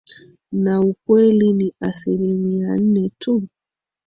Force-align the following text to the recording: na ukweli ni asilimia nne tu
na 0.51 0.81
ukweli 0.81 1.53
ni 1.53 1.73
asilimia 1.81 2.75
nne 2.77 3.11
tu 3.19 3.47